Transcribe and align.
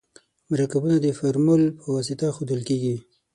مرکبونه 0.51 0.95
د 0.99 1.07
فورمول 1.17 1.63
په 1.79 1.85
واسطه 1.95 2.25
ښودل 2.35 2.61
کیږي. 2.69 2.95